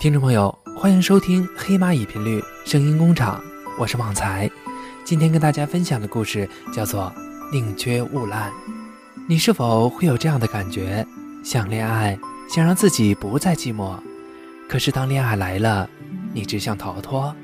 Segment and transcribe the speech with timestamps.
[0.00, 3.38] 听众朋友，欢迎收听黑蚂蚁频率声音工厂，
[3.78, 4.50] 我是旺财。
[5.04, 7.12] 今天跟大家分享的故事叫做
[7.52, 8.50] “宁缺毋滥”。
[9.28, 11.06] 你是否会有这样的感觉？
[11.44, 12.18] 想恋爱，
[12.48, 13.98] 想让自己不再寂寞，
[14.66, 15.86] 可是当恋爱来了，
[16.32, 17.36] 你只想逃脱。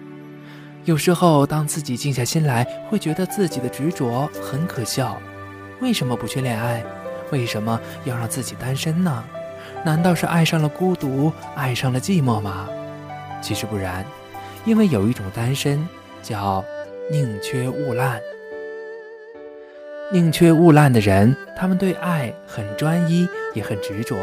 [0.87, 5.21] 有时候，当自己静下心来，会觉得自己的执着很可笑。
[5.83, 6.83] 为什么不去恋爱？
[7.31, 9.23] 为什么要让自己单身呢？
[9.85, 12.69] 难道是爱上了孤独，爱上了寂寞吗？
[13.41, 14.05] 其实不然，
[14.65, 15.87] 因为有一种单身
[16.23, 16.65] 叫
[17.11, 18.21] 宁缺毋滥。
[20.13, 24.17] 宁缺毋滥的人，他们对爱很专一，也很执着。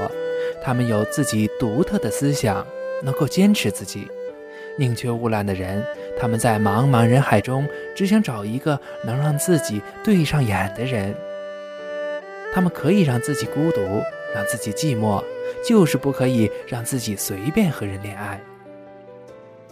[0.62, 2.66] 他们有自己独特的思想，
[3.02, 4.10] 能够坚持自己。
[4.78, 5.86] 宁缺毋滥的人，
[6.20, 11.16] 他们在茫茫人海中，只想找一个能让自己对上眼的人。
[12.54, 13.82] 他们可以让自己孤独，
[14.34, 15.24] 让自己寂寞。
[15.66, 18.40] 就是不可以让自己随便和人恋爱。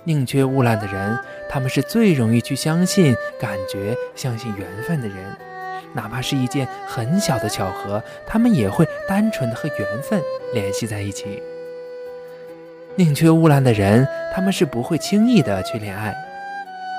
[0.03, 5.37] 宁缺毋滥的人，他们是最容易去相信、感觉、相信缘分的人，
[5.93, 10.19] 哪怕是一件很小的巧合，他们也会单纯的和缘分
[10.53, 11.41] 联系在一起。
[12.95, 16.15] 宁缺毋滥的人，他们是不会轻易的去恋爱，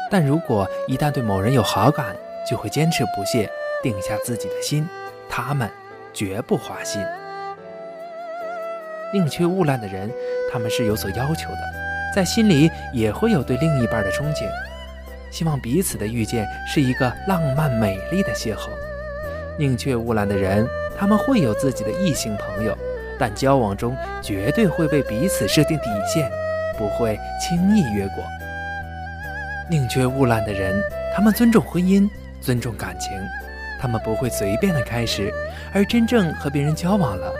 [0.08, 2.14] 但如果一旦对某人有好感，
[2.48, 3.50] 就会坚持不懈，
[3.82, 4.88] 定下自己的心，
[5.28, 5.68] 他们
[6.12, 7.04] 绝不花心。
[9.12, 10.10] 宁缺毋滥的人，
[10.50, 11.58] 他们是有所要求的，
[12.14, 14.48] 在心里也会有对另一半的憧憬，
[15.30, 18.70] 希望彼此的遇见是一个浪漫美丽的邂逅。
[19.58, 20.66] 宁缺毋滥的人，
[20.98, 22.76] 他们会有自己的异性朋友，
[23.18, 26.30] 但交往中绝对会为彼此设定底线，
[26.78, 28.24] 不会轻易越过。
[29.68, 30.82] 宁缺毋滥的人，
[31.14, 32.08] 他们尊重婚姻，
[32.40, 33.12] 尊重感情，
[33.78, 35.30] 他们不会随便的开始，
[35.74, 37.30] 而真正和别人交往了。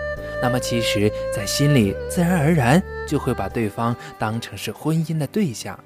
[0.42, 5.78] 那么，其实，在心里自然而然就会把对方当成是婚姻的对象，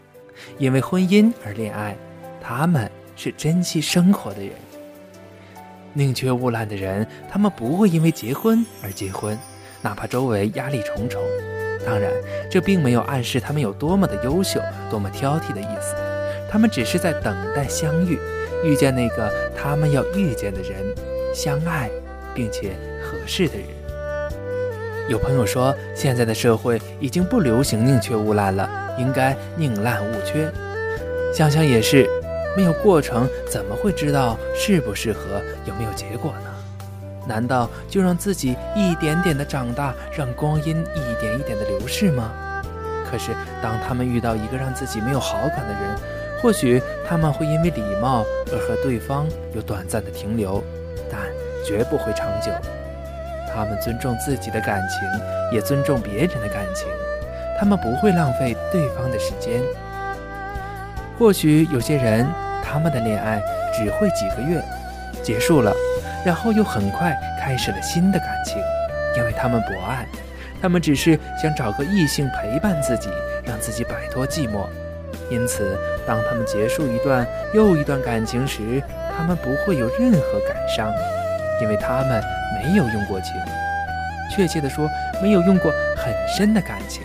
[0.57, 1.95] 因为婚姻而恋爱，
[2.41, 4.53] 他们是珍惜生活的人。
[5.93, 9.39] 宁缺毋滥的人，他们不会因为结婚而结婚，
[9.83, 11.22] 哪怕周围压力重重。
[11.84, 12.11] 当然，
[12.50, 14.59] 这并没有暗示他们有多么的优秀、
[14.91, 15.95] 多么挑剔的意思，
[16.50, 18.19] 他们只是在等待相遇，
[18.65, 20.95] 遇见那个他们要遇见的人，
[21.34, 21.91] 相爱
[22.34, 23.66] 并且合适的人。
[25.09, 28.69] 有朋友说，现在的社会已经不流行宁缺毋滥了，
[28.99, 30.50] 应该宁滥勿缺。
[31.33, 32.09] 想想也是，
[32.56, 36.50] 没有过程怎么会知道适不适合，有没有结果呢？
[37.25, 42.33] 难道就让自己一点点的长大，让光阴一点一点的流逝吗？
[43.09, 43.31] 可是，
[43.62, 45.97] 当他们遇到一个让自己没有好感的人，
[46.43, 49.25] 或许他们会因为礼貌而和对方
[49.55, 50.65] 有短暂的停留，
[51.09, 51.21] 但
[51.65, 52.50] 绝不会长久。
[53.56, 56.87] 他们尊重自己的感情，也尊重别人的感情。
[57.59, 59.62] 他们不会浪费对方的时间。
[61.19, 62.27] 或许有些人，
[62.62, 64.62] 他们的恋爱只会几个月，
[65.22, 65.72] 结束了，
[66.22, 68.59] 然后又很快开始了新的感情，
[69.16, 70.06] 因为他们不爱，
[70.61, 73.09] 他们只是想找个异性陪伴自己，
[73.47, 74.66] 让自己摆脱寂寞。
[75.31, 78.83] 因此，当他们结束一段又一段感情时，
[79.16, 80.93] 他们不会有任何感伤。
[81.61, 82.22] 因为他们
[82.55, 83.34] 没有用过情，
[84.31, 84.89] 确切的说，
[85.22, 87.03] 没有用过很深的感情。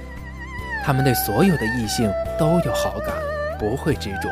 [0.84, 3.16] 他们对所有的异性都有好感，
[3.60, 4.30] 不会执着。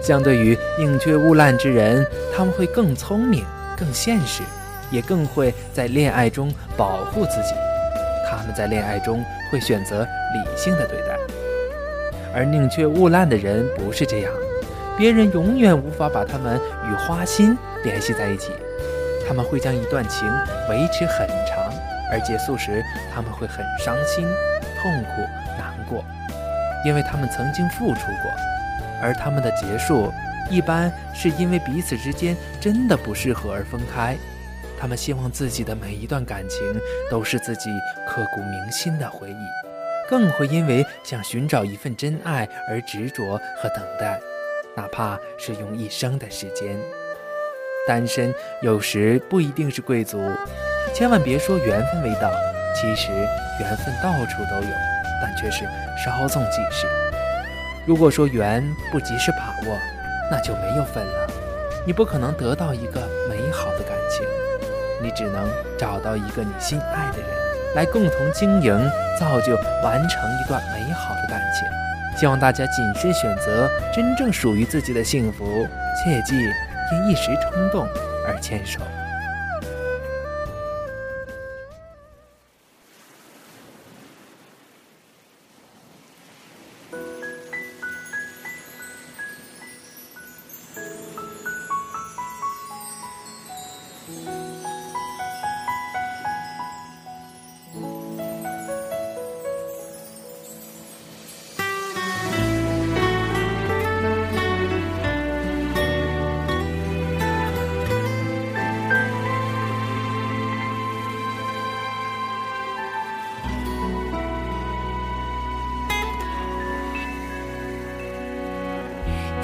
[0.00, 3.44] 相对于宁缺毋滥之人，他们会更聪明、
[3.76, 4.42] 更现实，
[4.90, 7.54] 也更会在恋爱中保护自己。
[8.30, 11.18] 他们在恋爱中会选择理性的对待，
[12.34, 14.32] 而宁缺毋滥的人不是这样，
[14.96, 16.60] 别人永远无法把他们
[16.90, 18.52] 与花心联系在一起。
[19.28, 20.26] 他们会将一段情
[20.70, 21.70] 维持很长，
[22.10, 22.82] 而结束时
[23.14, 24.26] 他们会很伤心、
[24.80, 25.20] 痛苦、
[25.58, 26.02] 难过，
[26.82, 28.32] 因为他们曾经付出过。
[29.02, 30.10] 而他们的结束
[30.50, 34.16] 一般是因为彼此之间真的不适合而分开。
[34.80, 36.58] 他们希望自己的每一段感情
[37.10, 37.68] 都是自己
[38.06, 39.36] 刻骨铭心的回忆，
[40.08, 44.18] 更会因为想寻找一份真爱而执着和等待，
[44.74, 46.78] 哪怕是用一生的时间。
[47.88, 50.30] 单身有时不一定是贵族，
[50.94, 52.30] 千万别说缘分未到，
[52.74, 53.10] 其实
[53.58, 54.72] 缘分到处都有，
[55.22, 55.64] 但却是
[55.96, 56.86] 稍纵即逝。
[57.86, 58.62] 如果说缘
[58.92, 59.78] 不及时把握，
[60.30, 61.26] 那就没有分了。
[61.86, 64.26] 你不可能得到一个美好的感情，
[65.02, 65.48] 你只能
[65.78, 67.28] 找到一个你心爱的人，
[67.74, 68.78] 来共同经营、
[69.18, 71.66] 造就、完成一段美好的感情。
[72.18, 76.34] 希望大家谨慎选择真正属于自己的幸福，切记。
[76.92, 77.86] 因一时冲动
[78.26, 78.80] 而牵手。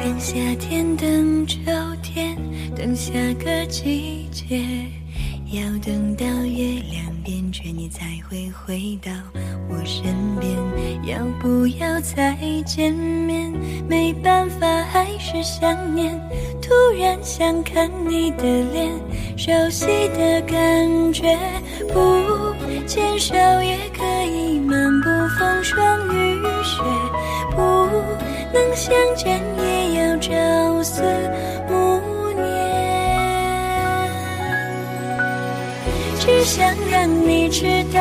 [0.05, 1.57] 等夏天，等秋
[2.03, 2.37] 天，
[2.77, 4.61] 等下个季节，
[5.47, 9.11] 要等到月亮变缺，你才会回到
[9.67, 10.05] 我身
[10.39, 10.53] 边。
[11.07, 12.37] 要不要再
[12.67, 13.51] 见面？
[13.89, 16.13] 没办法，还是想念。
[16.61, 18.43] 突然想看你的
[18.75, 18.93] 脸，
[19.39, 21.35] 熟悉的感觉，
[21.89, 22.55] 不
[22.87, 25.09] 牵手也可以漫步
[25.39, 25.83] 风霜
[26.15, 26.83] 雨雪，
[27.53, 27.89] 不
[28.53, 29.74] 能相见也
[30.25, 31.03] 朝思
[31.69, 32.01] 暮
[32.33, 32.43] 念。
[36.19, 38.01] 只想让你知道，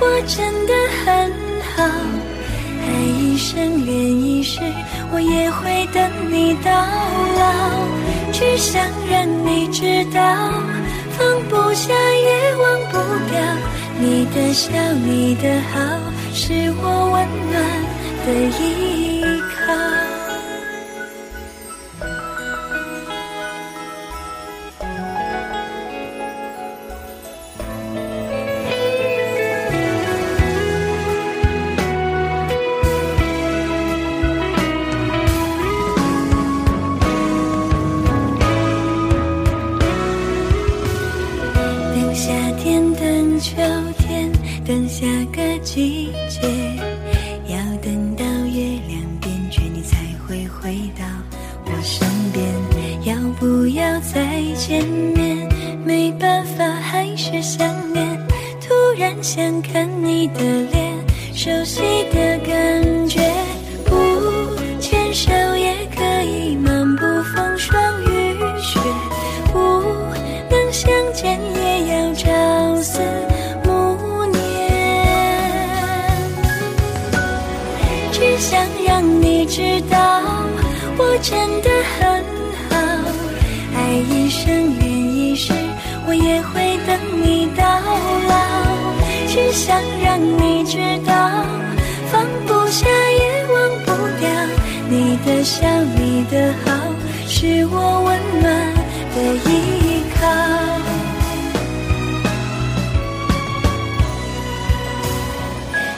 [0.00, 0.72] 我真的
[1.04, 1.30] 很
[1.76, 1.84] 好，
[2.82, 2.88] 爱
[3.20, 4.60] 一生恋一世。
[5.12, 6.70] 我也会等你到
[7.38, 7.46] 老，
[8.32, 10.20] 只想让你知道，
[11.10, 12.96] 放不下也忘不
[13.30, 13.38] 掉
[14.00, 14.72] 你的笑，
[15.04, 15.76] 你的好，
[16.32, 17.16] 是我温
[17.50, 17.54] 暖
[18.24, 18.28] 的
[18.64, 19.22] 依
[19.66, 19.97] 靠。
[43.40, 43.56] 秋
[43.98, 44.30] 天，
[44.64, 46.40] 等下个季节，
[47.46, 49.96] 要等到月亮变缺，你才
[50.26, 51.04] 会回到
[51.64, 52.44] 我身边。
[53.04, 55.48] 要不要再见面？
[55.84, 58.06] 没办法，还是想念。
[58.60, 60.42] 突然想看你的
[60.72, 60.92] 脸，
[61.32, 61.80] 熟悉
[79.58, 80.22] 知道，
[80.96, 81.68] 我真的
[81.98, 82.22] 很
[82.70, 82.76] 好，
[83.74, 85.52] 爱一生恋一世，
[86.06, 87.64] 我也会等你到
[88.28, 88.36] 老。
[89.26, 91.12] 只想让你知道，
[92.06, 93.86] 放不下也忘不
[94.20, 94.30] 掉
[94.88, 95.66] 你的笑，
[95.96, 96.70] 你的好，
[97.26, 98.74] 是我温暖
[99.16, 100.22] 的依靠。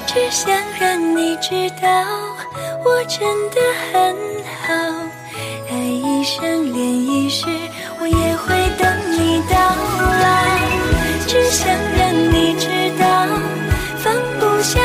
[0.06, 2.39] 只想让你知道。
[2.84, 3.60] 我真的
[3.92, 4.74] 很好
[5.70, 7.46] 爱一生恋一世
[8.00, 9.54] 我也会等你到
[10.20, 10.26] 老
[11.26, 12.66] 只想让你知
[12.98, 13.26] 道
[13.98, 14.80] 放不下